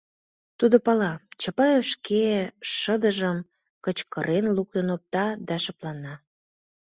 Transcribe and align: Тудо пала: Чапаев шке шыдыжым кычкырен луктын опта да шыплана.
Тудо 0.59 0.77
пала: 0.85 1.11
Чапаев 1.41 1.83
шке 1.93 2.23
шыдыжым 2.75 3.37
кычкырен 3.83 4.45
луктын 4.55 4.87
опта 4.95 5.25
да 5.47 5.55
шыплана. 5.63 6.13